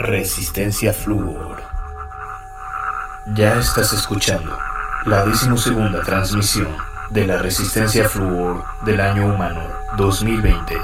Resistencia 0.00 0.92
Fluor. 0.92 1.60
Ya 3.34 3.58
estás 3.58 3.92
escuchando 3.92 4.56
la 5.06 5.24
decimosegunda 5.24 6.02
transmisión 6.02 6.68
de 7.10 7.26
la 7.26 7.38
Resistencia 7.38 8.08
Fluor 8.08 8.62
del 8.84 9.00
año 9.00 9.26
humano 9.26 9.60
2020 9.96 10.76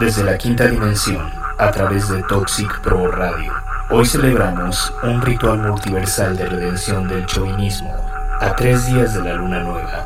desde 0.00 0.24
la 0.24 0.36
quinta 0.36 0.66
dimensión 0.66 1.30
a 1.56 1.70
través 1.70 2.08
de 2.08 2.20
Toxic 2.24 2.80
Pro 2.80 3.08
Radio. 3.12 3.52
Hoy 3.90 4.04
celebramos 4.04 4.92
un 5.04 5.22
ritual 5.22 5.58
multiversal 5.58 6.36
de 6.36 6.46
redención 6.46 7.06
del 7.06 7.26
chauvinismo 7.26 7.94
a 8.40 8.56
tres 8.56 8.86
días 8.86 9.14
de 9.14 9.22
la 9.22 9.34
luna 9.34 9.60
nueva. 9.60 10.04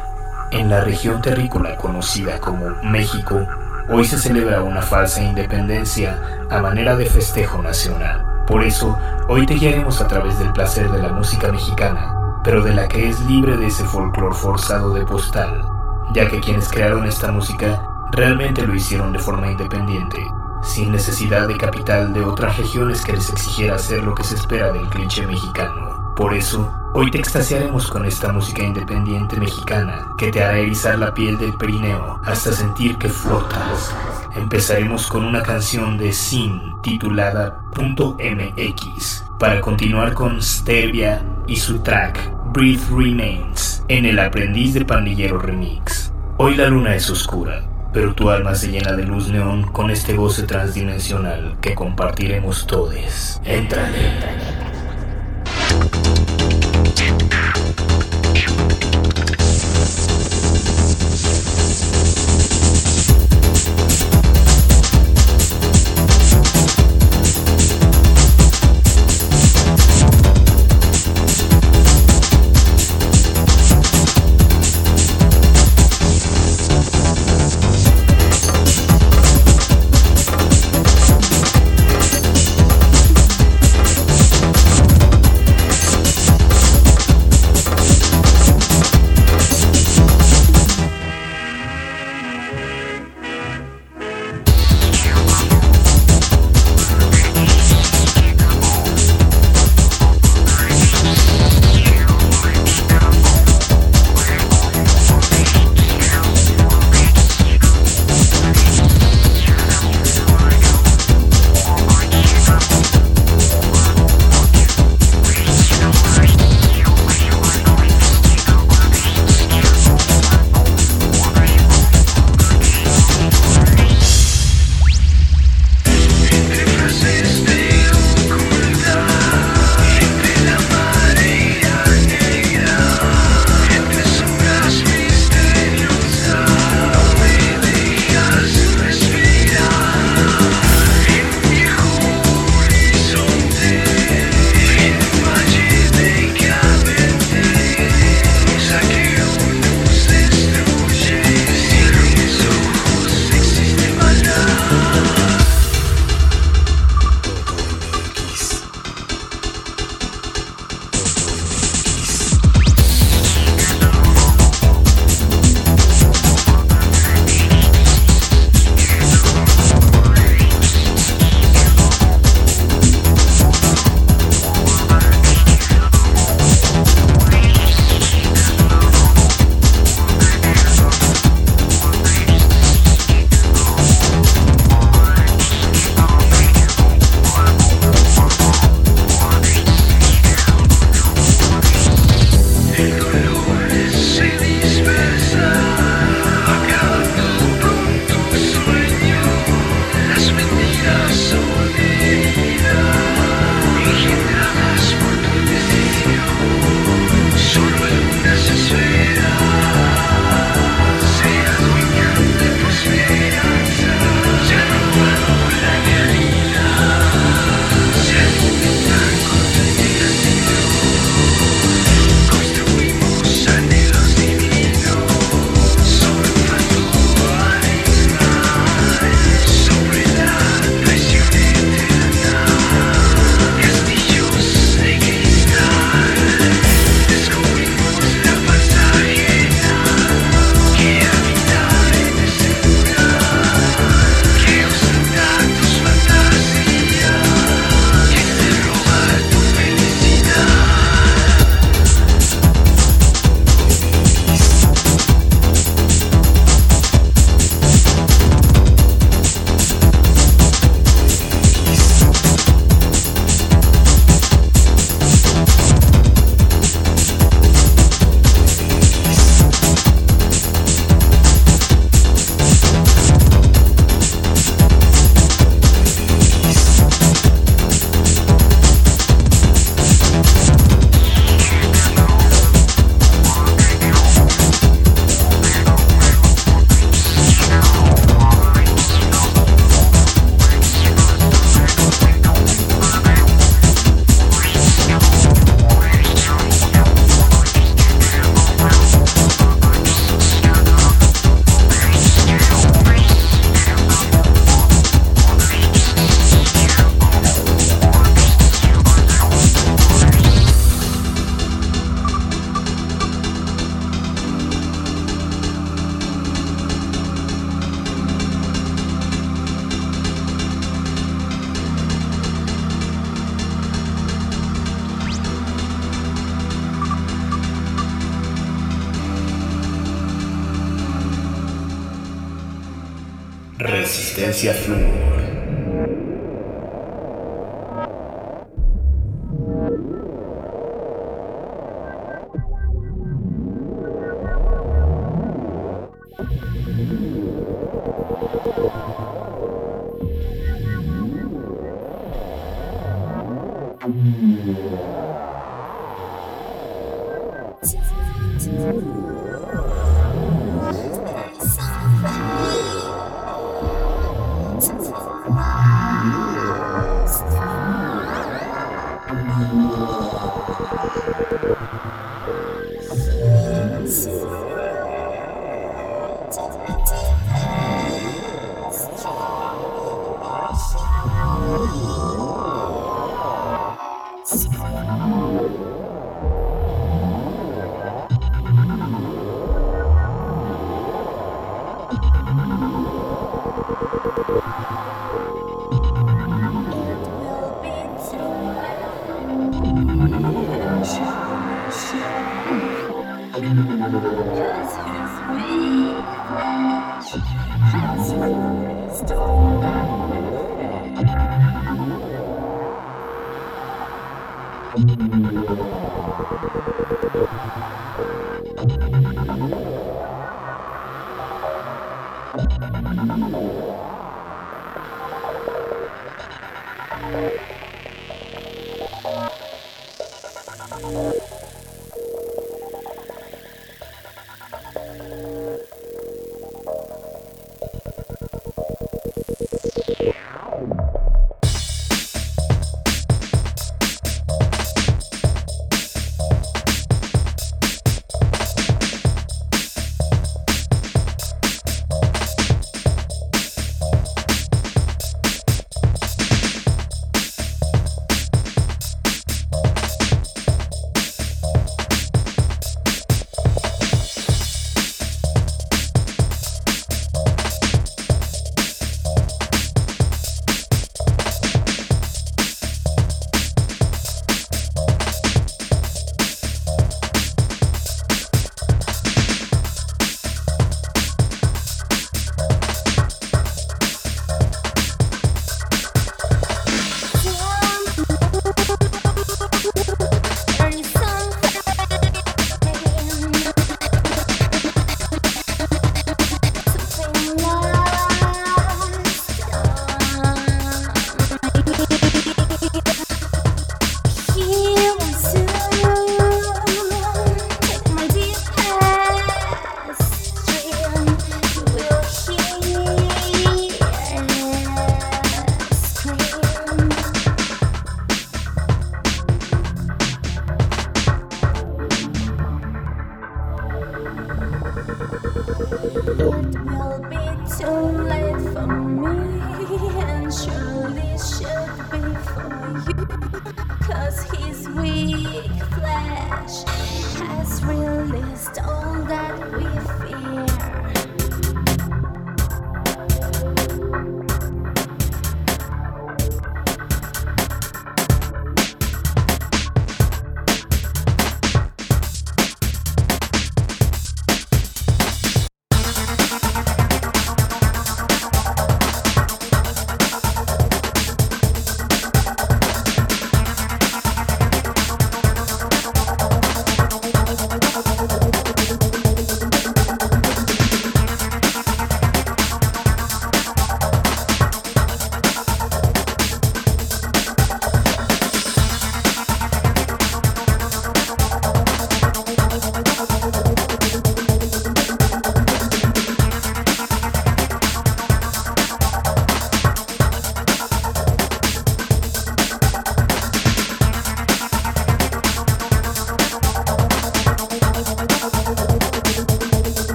En 0.51 0.69
la 0.69 0.83
región 0.83 1.23
terrícola 1.23 1.77
conocida 1.77 2.39
como 2.39 2.69
México, 2.83 3.49
hoy 3.89 4.05
se 4.05 4.19
celebra 4.19 4.63
una 4.63 4.83
falsa 4.83 5.23
independencia 5.23 6.19
a 6.51 6.61
manera 6.61 6.97
de 6.97 7.07
festejo 7.07 7.63
nacional. 7.63 8.32
Por 8.47 8.65
eso, 8.65 8.99
hoy 9.29 9.47
te 9.47 9.55
guiaremos 9.55 10.01
a 10.01 10.09
través 10.09 10.39
del 10.39 10.53
placer 10.53 10.91
de 10.91 11.01
la 11.01 11.13
música 11.13 11.53
mexicana, 11.53 12.15
pero 12.43 12.63
de 12.63 12.75
la 12.75 12.89
que 12.89 13.09
es 13.09 13.21
libre 13.21 13.57
de 13.57 13.67
ese 13.69 13.85
folclor 13.85 14.35
forzado 14.35 14.93
de 14.95 15.05
postal, 15.05 15.65
ya 16.13 16.29
que 16.29 16.41
quienes 16.41 16.69
crearon 16.69 17.07
esta 17.07 17.31
música 17.31 17.81
realmente 18.11 18.67
lo 18.67 18.75
hicieron 18.75 19.13
de 19.13 19.21
forma 19.21 19.51
independiente, 19.51 20.27
sin 20.63 20.91
necesidad 20.93 21.47
de 21.47 21.57
capital 21.57 22.13
de 22.13 22.25
otras 22.25 22.59
regiones 22.59 23.05
que 23.05 23.13
les 23.13 23.31
exigiera 23.31 23.77
hacer 23.77 24.03
lo 24.03 24.15
que 24.15 24.25
se 24.25 24.35
espera 24.35 24.73
del 24.73 24.89
cliché 24.89 25.27
mexicano. 25.27 26.13
Por 26.17 26.35
eso, 26.35 26.73
hoy 26.95 27.11
te 27.11 27.19
extasiaremos 27.19 27.89
con 27.89 28.05
esta 28.05 28.33
música 28.33 28.63
independiente 28.63 29.39
mexicana 29.39 30.09
que 30.19 30.31
te 30.31 30.43
hará 30.43 30.59
erizar 30.59 30.99
la 30.99 31.15
piel 31.15 31.39
del 31.39 31.55
perineo 31.55 32.21
hasta 32.25 32.53
sentir 32.53 32.97
que 32.97 33.09
flotas. 33.09 33.95
Empezaremos 34.35 35.07
con 35.07 35.25
una 35.25 35.43
canción 35.43 35.99
de 35.99 36.13
Sin 36.13 36.81
titulada 36.83 37.63
.mx 37.77 39.25
para 39.39 39.61
continuar 39.61 40.15
con 40.15 40.41
Stervia 40.41 41.23
y 41.47 41.57
su 41.57 41.79
track 41.81 42.33
Breathe 42.53 42.85
Remains 42.91 43.85
en 43.89 44.07
el 44.07 44.19
Aprendiz 44.19 44.75
de 44.75 44.85
Pandillero 44.85 45.39
Remix. 45.39 46.13
Hoy 46.39 46.57
la 46.57 46.69
luna 46.69 46.95
es 46.95 47.11
oscura, 47.11 47.63
pero 47.93 48.15
tu 48.15 48.31
alma 48.31 48.55
se 48.55 48.71
llena 48.71 48.93
de 48.93 49.05
luz 49.05 49.29
neón 49.29 49.65
con 49.65 49.91
este 49.91 50.15
goce 50.15 50.45
transdimensional 50.45 51.57
que 51.61 51.75
compartiremos 51.75 52.67
todos. 52.67 53.41
Entrale. 53.45 54.13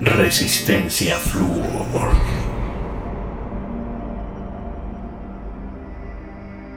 Resistencia 0.00 1.14
Fluor. 1.16 2.10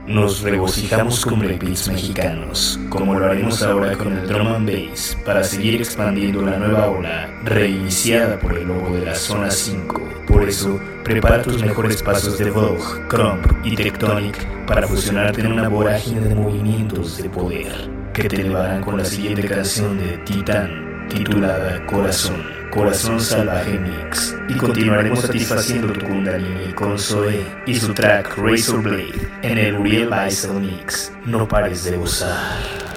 Nos 0.05 0.41
regocijamos 0.41 1.25
con 1.25 1.39
breakbeats 1.39 1.87
mexicanos, 1.87 2.79
como 2.89 3.17
lo 3.17 3.25
haremos 3.25 3.63
ahora 3.63 3.97
con 3.97 4.15
el 4.15 4.27
drum 4.27 4.47
and 4.47 4.69
bass, 4.69 5.17
para 5.25 5.43
seguir 5.43 5.75
expandiendo 5.75 6.43
la 6.43 6.57
nueva 6.57 6.87
ola, 6.87 7.27
reiniciada 7.43 8.39
por 8.39 8.57
el 8.57 8.67
logo 8.67 8.95
de 8.95 9.05
la 9.05 9.15
Zona 9.15 9.49
5. 9.49 10.08
Eso, 10.49 10.79
prepara 11.03 11.43
tus 11.43 11.61
mejores 11.61 12.01
pasos 12.01 12.39
de 12.39 12.49
Vogue, 12.49 13.07
Crump 13.07 13.45
y 13.63 13.75
Tectonic 13.75 14.65
para 14.65 14.87
fusionarte 14.87 15.41
en 15.41 15.51
una 15.51 15.69
vorágine 15.69 16.21
de 16.21 16.33
movimientos 16.33 17.17
de 17.21 17.29
poder 17.29 17.71
que 18.13 18.23
te 18.27 18.41
elevarán 18.41 18.81
con 18.81 18.97
la 18.97 19.05
siguiente 19.05 19.47
canción 19.47 19.99
de 19.99 20.17
Titán, 20.25 21.05
titulada 21.07 21.85
Corazón. 21.85 22.43
Corazón 22.71 23.21
Salvaje 23.21 23.77
Mix 23.77 24.35
y 24.47 24.55
continuaremos 24.55 25.19
satisfaciendo 25.19 25.93
tu 25.93 25.99
Kundalini 26.07 26.73
con 26.73 26.97
Zoe 26.97 27.45
y 27.67 27.75
su 27.75 27.93
track 27.93 28.35
Razor 28.37 28.81
Blade 28.81 29.29
en 29.43 29.57
el 29.57 29.75
Uriel 29.75 30.09
Bicel 30.09 30.53
Mix. 30.53 31.11
No 31.25 31.47
pares 31.47 31.83
de 31.83 31.97
gozar. 31.97 32.88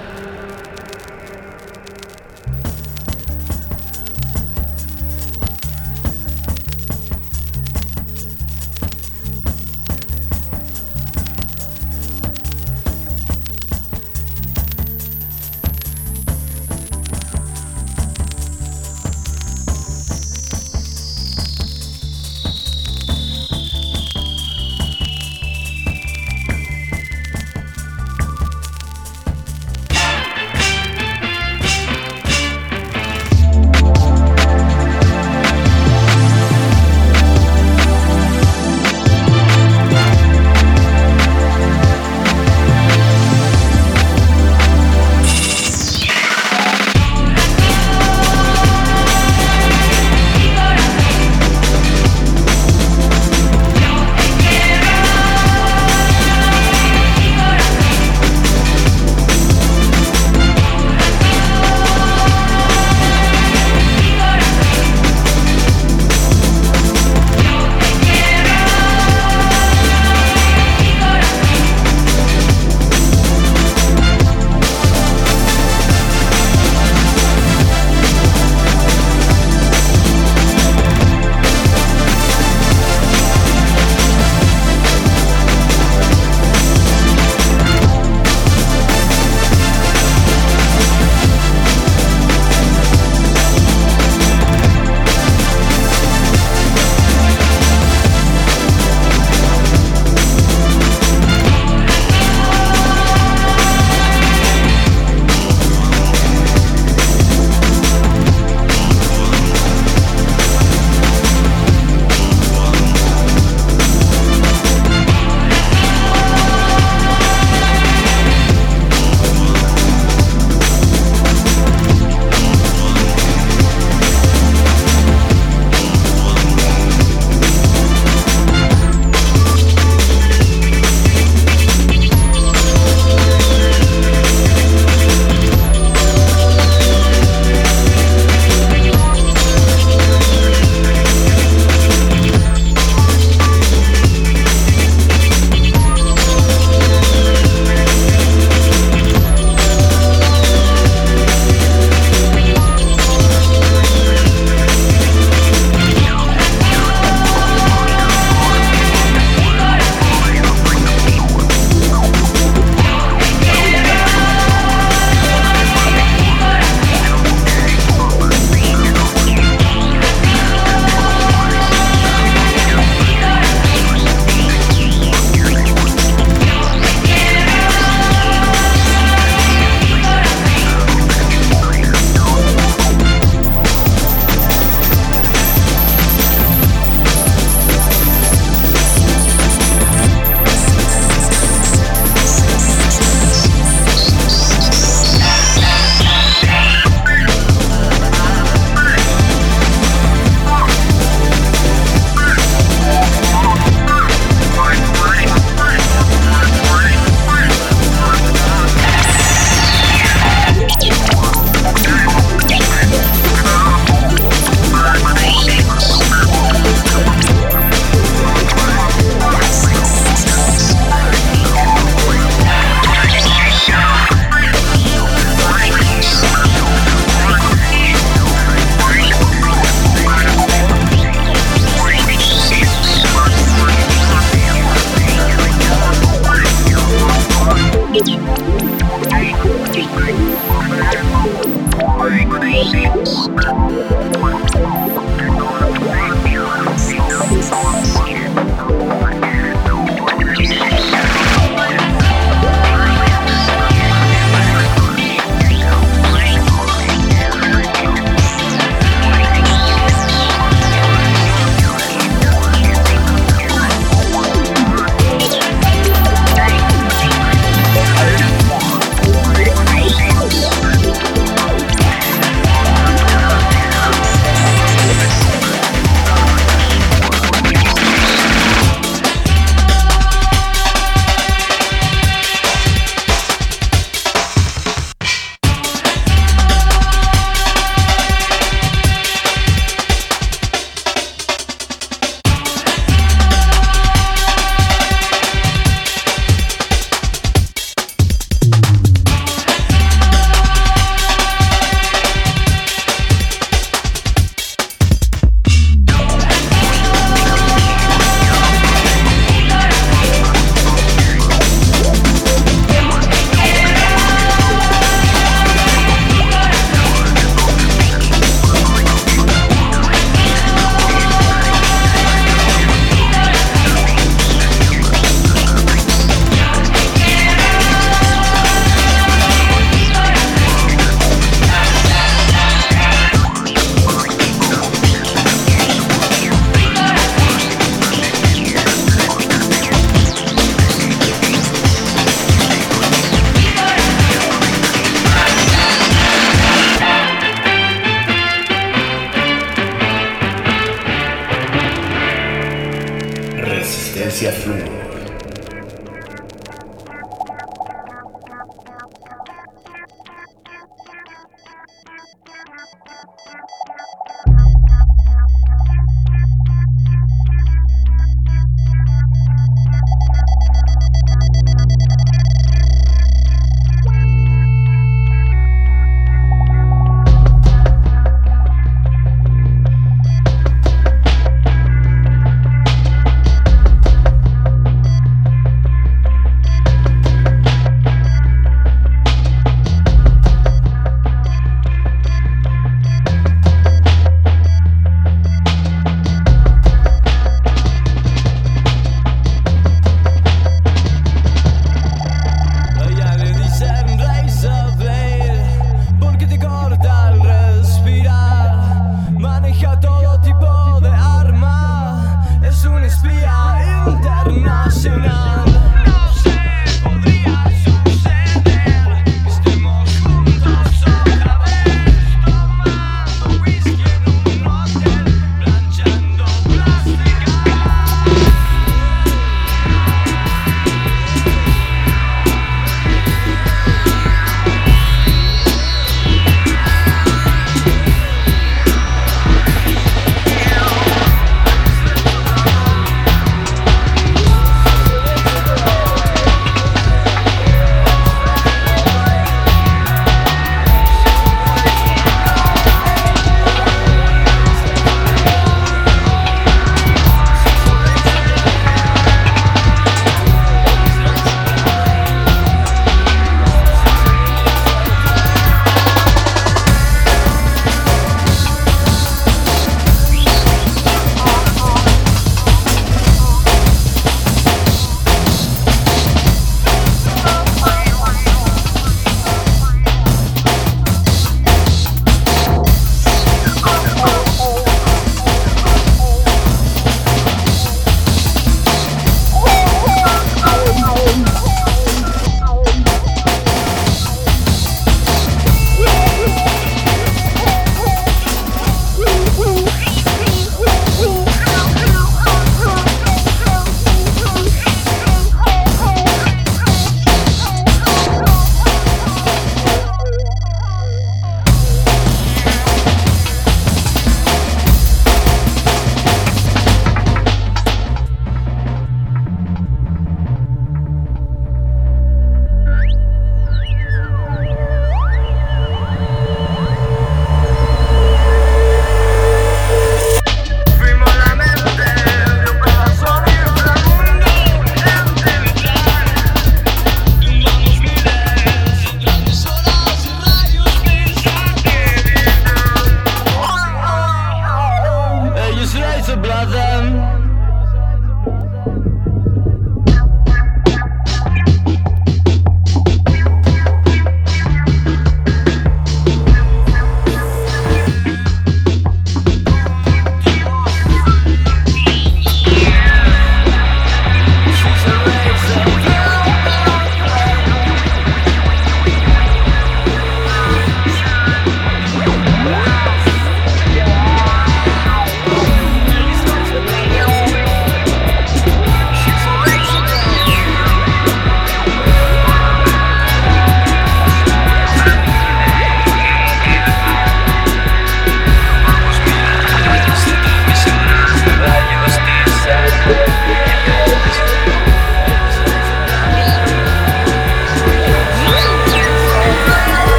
Resistencia 354.13 354.31
fluo. 354.31 354.92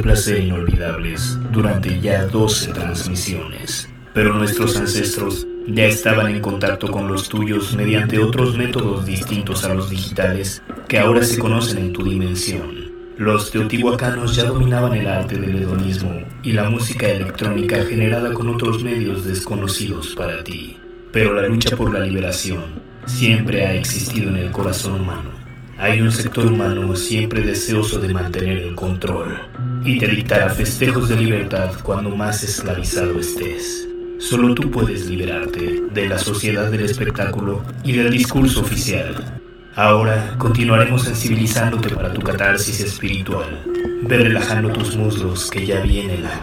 Placer 0.00 0.40
inolvidables 0.40 1.38
durante 1.50 2.00
ya 2.00 2.26
12 2.26 2.72
transmisiones, 2.72 3.88
pero 4.14 4.34
nuestros 4.34 4.76
ancestros 4.76 5.46
ya 5.66 5.84
estaban 5.86 6.28
en 6.34 6.40
contacto 6.40 6.90
con 6.90 7.08
los 7.08 7.28
tuyos 7.28 7.74
mediante 7.76 8.18
otros 8.18 8.56
métodos 8.56 9.06
distintos 9.06 9.64
a 9.64 9.74
los 9.74 9.90
digitales 9.90 10.62
que 10.88 10.98
ahora 10.98 11.22
se 11.22 11.38
conocen 11.38 11.78
en 11.78 11.92
tu 11.92 12.02
dimensión. 12.02 12.90
Los 13.16 13.50
teotihuacanos 13.50 14.34
ya 14.34 14.44
dominaban 14.44 14.94
el 14.94 15.06
arte 15.06 15.36
del 15.36 15.56
hedonismo 15.56 16.22
y 16.42 16.52
la 16.52 16.70
música 16.70 17.08
electrónica 17.08 17.84
generada 17.84 18.32
con 18.32 18.48
otros 18.48 18.82
medios 18.82 19.24
desconocidos 19.24 20.14
para 20.16 20.42
ti. 20.42 20.78
Pero 21.12 21.34
la 21.34 21.46
lucha 21.46 21.76
por 21.76 21.92
la 21.92 22.00
liberación 22.00 22.64
siempre 23.04 23.66
ha 23.66 23.74
existido 23.74 24.30
en 24.30 24.36
el 24.36 24.50
corazón 24.50 25.00
humano. 25.00 25.30
Hay 25.76 26.00
un 26.00 26.12
sector 26.12 26.46
humano 26.46 26.96
siempre 26.96 27.42
deseoso 27.42 28.00
de 28.00 28.12
mantener 28.14 28.58
el 28.58 28.74
control 28.74 29.49
y 29.90 29.98
te 29.98 30.06
dictará 30.06 30.48
festejos 30.50 31.08
de 31.08 31.16
libertad 31.16 31.72
cuando 31.82 32.14
más 32.14 32.44
esclavizado 32.44 33.18
estés. 33.18 33.88
Solo 34.20 34.54
tú 34.54 34.70
puedes 34.70 35.06
liberarte 35.06 35.82
de 35.92 36.08
la 36.08 36.16
sociedad 36.16 36.70
del 36.70 36.84
espectáculo 36.84 37.64
y 37.82 37.92
del 37.92 38.12
discurso 38.12 38.60
oficial. 38.60 39.40
Ahora 39.74 40.36
continuaremos 40.38 41.02
sensibilizándote 41.02 41.90
para 41.90 42.12
tu 42.12 42.20
catarsis 42.20 42.80
espiritual. 42.80 43.64
Ve 44.02 44.18
relajando 44.18 44.72
tus 44.72 44.94
muslos 44.94 45.50
que 45.50 45.66
ya 45.66 45.80
viene 45.80 46.18
la 46.18 46.38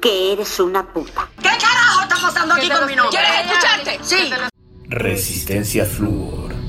que 0.00 0.32
eres 0.32 0.58
una 0.60 0.86
puta. 0.86 1.28
¿Qué 1.36 1.48
carajo 1.48 2.02
está 2.02 2.16
pasando 2.16 2.54
aquí 2.54 2.68
con 2.68 2.86
mi 2.86 2.96
nombre? 2.96 3.18
¿Quieres 3.18 3.46
escucharte? 3.46 3.98
Sí. 4.02 4.32
Resistencia 4.88 5.84
Fluor. 5.84 6.59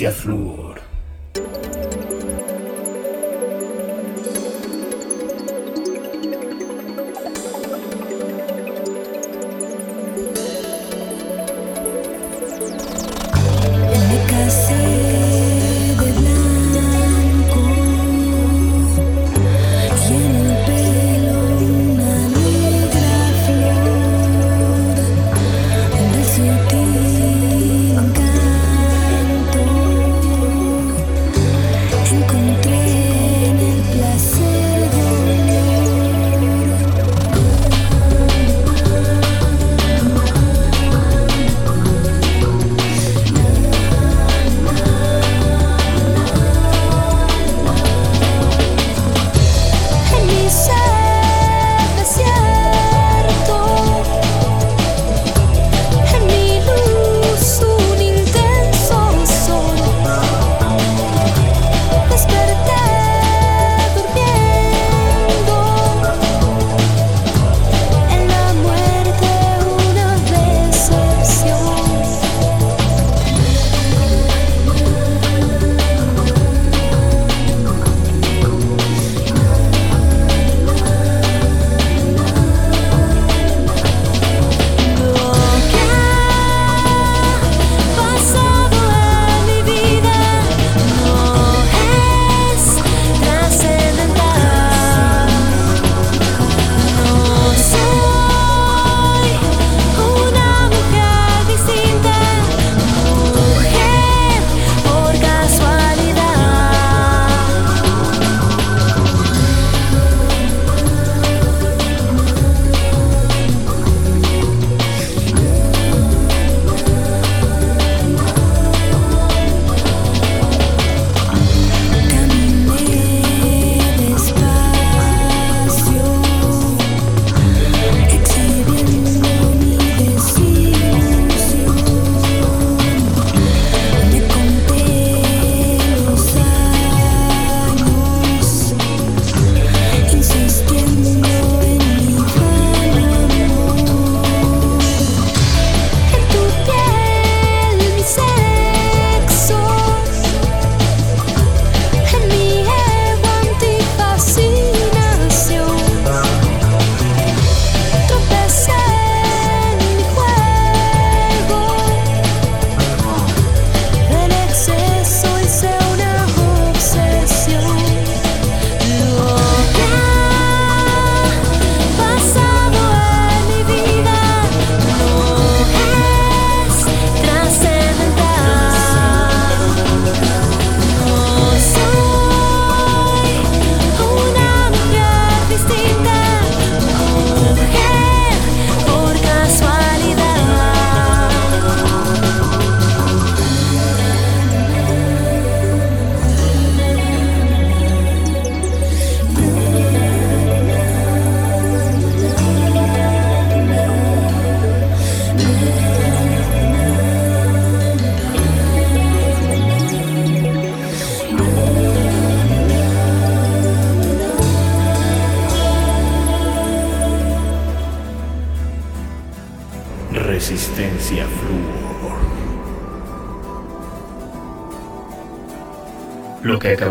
Resistencia 0.00 0.10
Fluor. 0.12 0.69
que 0.69 0.69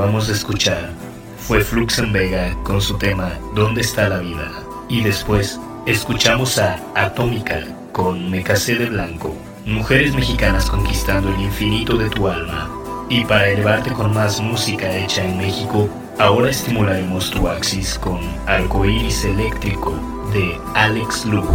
acabamos 0.09 0.27
de 0.27 0.33
escuchar 0.33 0.89
fue 1.37 1.61
Flux 1.61 1.99
en 1.99 2.11
Vega 2.11 2.55
con 2.63 2.81
su 2.81 2.97
tema 2.97 3.31
¿Dónde 3.53 3.81
está 3.81 4.09
la 4.09 4.17
vida? 4.17 4.49
Y 4.87 5.03
después 5.03 5.59
escuchamos 5.85 6.57
a 6.57 6.79
Atómica 6.95 7.59
con 7.91 8.31
Me 8.31 8.41
casé 8.41 8.73
de 8.73 8.87
blanco, 8.87 9.35
mujeres 9.67 10.15
mexicanas 10.15 10.67
conquistando 10.67 11.29
el 11.29 11.39
infinito 11.41 11.95
de 11.95 12.09
tu 12.09 12.27
alma. 12.27 12.67
Y 13.07 13.23
para 13.23 13.49
elevarte 13.49 13.91
con 13.91 14.11
más 14.11 14.41
música 14.41 14.91
hecha 14.97 15.23
en 15.23 15.37
México, 15.37 15.87
ahora 16.17 16.49
estimularemos 16.49 17.29
tu 17.29 17.47
axis 17.47 17.99
con 17.99 18.19
Arcoiris 18.47 19.25
Eléctrico 19.25 19.93
de 20.33 20.59
Alex 20.73 21.23
Lug, 21.25 21.47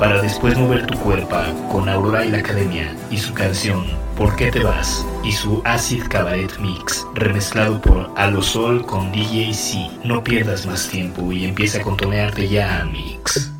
para 0.00 0.20
después 0.20 0.58
mover 0.58 0.84
tu 0.86 0.98
cuerpo 0.98 1.36
con 1.70 1.88
Aurora 1.88 2.24
y 2.24 2.32
la 2.32 2.38
Academia 2.38 2.92
y 3.08 3.18
su 3.18 3.32
canción 3.34 4.03
¿Por 4.16 4.36
qué 4.36 4.50
te 4.50 4.62
vas? 4.62 5.04
y 5.24 5.32
su 5.32 5.62
Acid 5.64 6.04
Cabaret 6.08 6.58
Mix, 6.58 7.06
remezclado 7.14 7.80
por 7.80 8.10
Alosol 8.16 8.84
con 8.84 9.10
DJ 9.10 9.54
C. 9.54 9.90
No 10.04 10.22
pierdas 10.22 10.66
más 10.66 10.88
tiempo 10.88 11.32
y 11.32 11.46
empieza 11.46 11.78
a 11.78 11.82
contonearte 11.82 12.46
ya 12.46 12.80
a 12.80 12.84
Mix. 12.84 13.50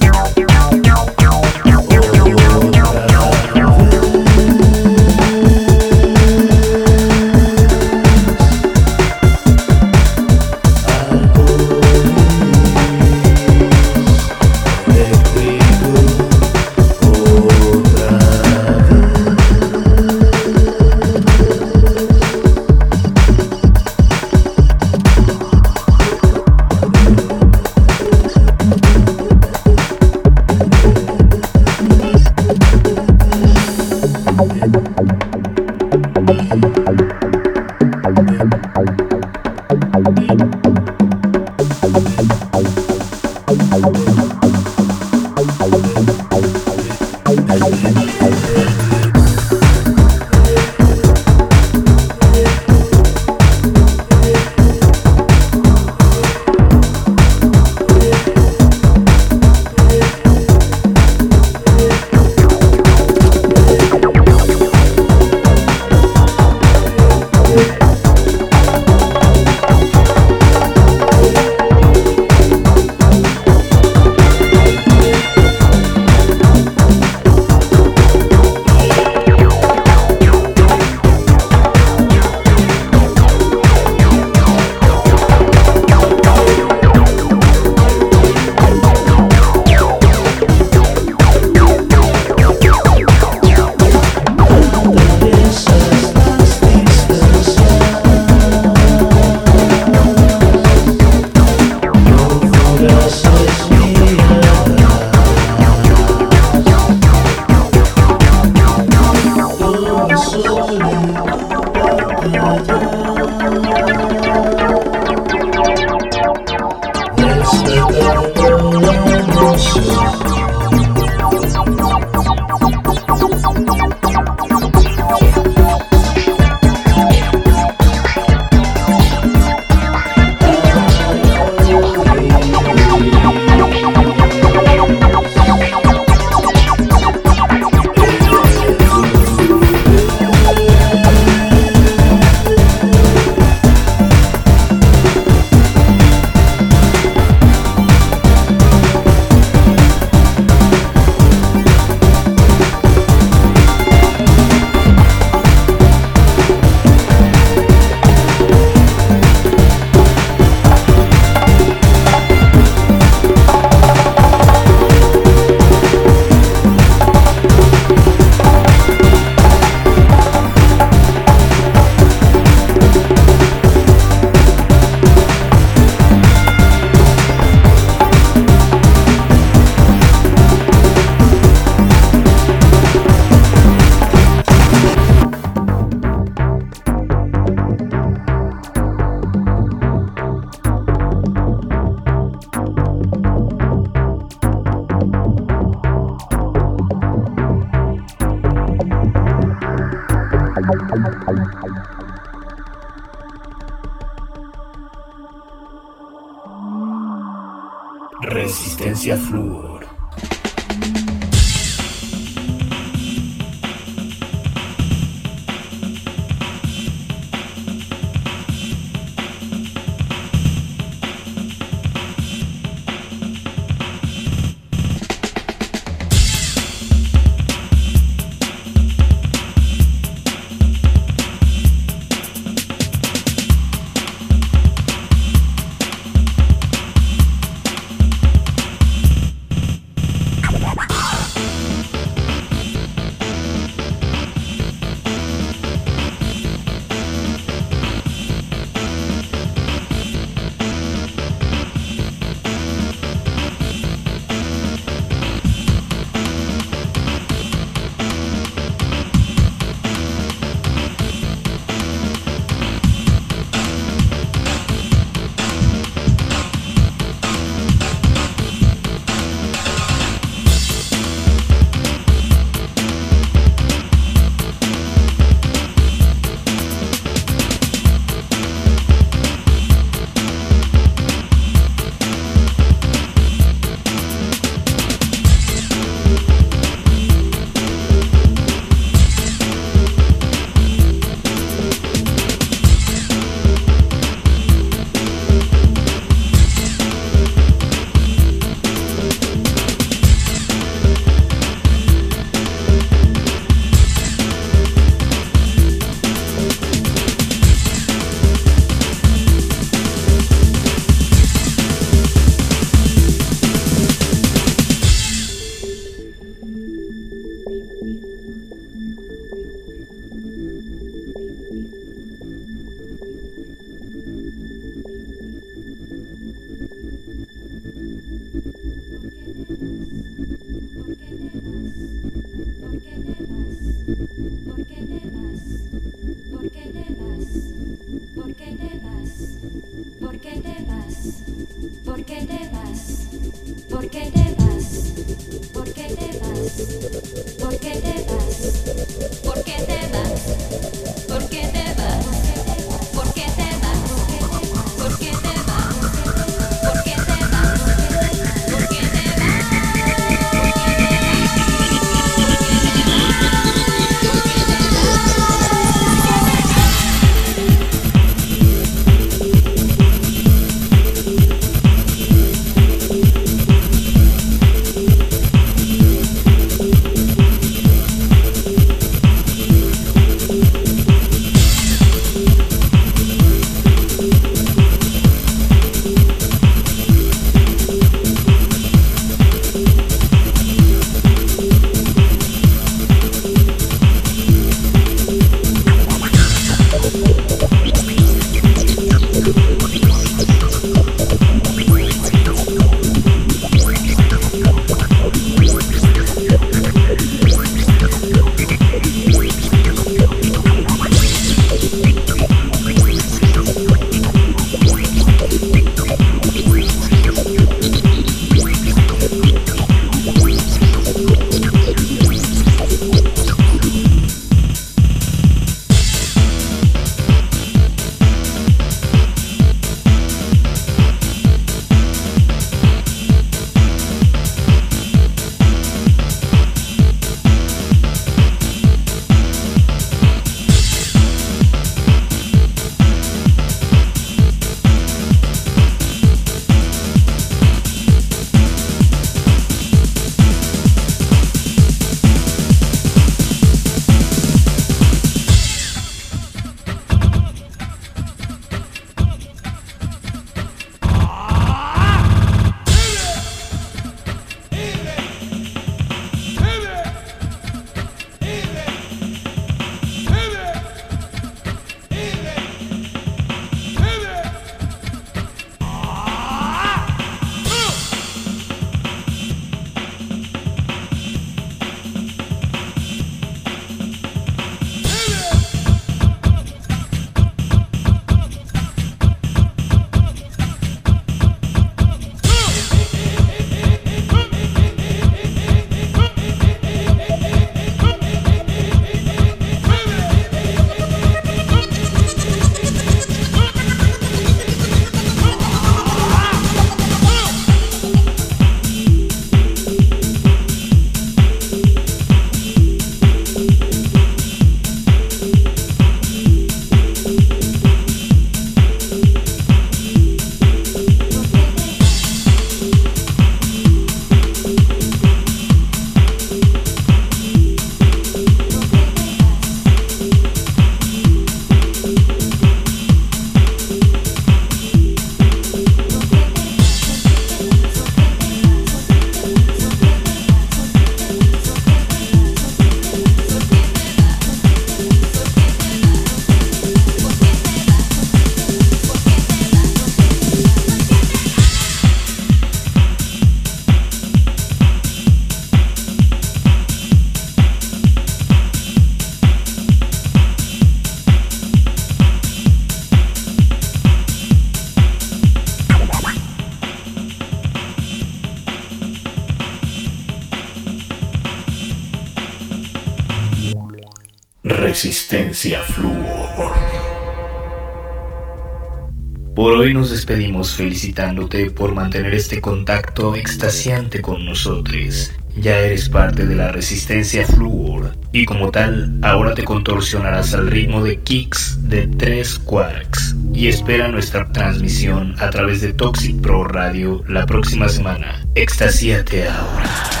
Despedimos 580.01 580.55
felicitándote 580.55 581.51
por 581.51 581.75
mantener 581.75 582.15
este 582.15 582.41
contacto 582.41 583.15
extasiante 583.15 584.01
con 584.01 584.25
nosotros. 584.25 585.11
Ya 585.37 585.59
eres 585.59 585.89
parte 585.89 586.25
de 586.25 586.33
la 586.33 586.51
resistencia 586.51 587.23
Fluor 587.27 587.95
y 588.11 588.25
como 588.25 588.49
tal 588.49 588.97
ahora 589.03 589.35
te 589.35 589.43
contorsionarás 589.43 590.33
al 590.33 590.47
ritmo 590.47 590.83
de 590.83 591.01
kicks 591.01 591.69
de 591.69 591.85
3 591.85 592.39
quarks 592.39 593.15
y 593.31 593.47
espera 593.47 593.89
nuestra 593.89 594.31
transmisión 594.31 595.13
a 595.19 595.29
través 595.29 595.61
de 595.61 595.71
Toxic 595.71 596.19
Pro 596.19 596.45
Radio 596.45 597.03
la 597.07 597.27
próxima 597.27 597.69
semana. 597.69 598.25
Extasíate 598.33 599.27
ahora. 599.27 600.00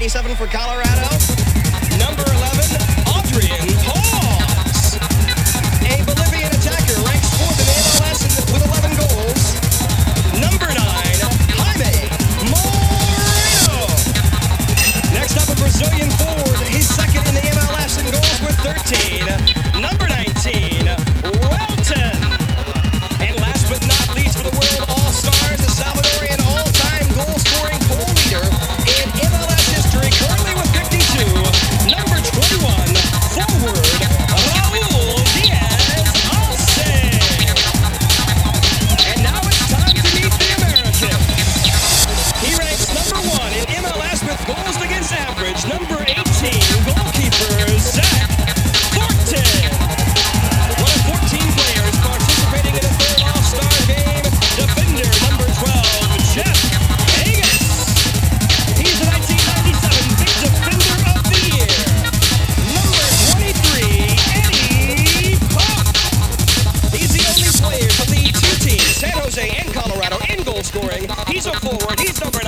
97 0.00 0.34
for 0.34 0.46
Colorado. 0.46 1.09
He's 71.28 71.46
a 71.46 71.52
forward. 71.60 71.98
He's 71.98 72.20
number 72.20 72.39